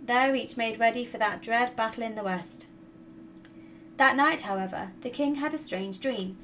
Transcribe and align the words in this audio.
There 0.00 0.32
each 0.36 0.56
made 0.56 0.78
ready 0.78 1.04
for 1.04 1.18
that 1.18 1.42
dread 1.42 1.74
battle 1.74 2.04
in 2.04 2.14
the 2.14 2.22
west. 2.22 2.68
That 3.96 4.14
night, 4.14 4.42
however, 4.42 4.92
the 5.00 5.10
King 5.10 5.34
had 5.34 5.54
a 5.54 5.58
strange 5.58 5.98
dream. 5.98 6.38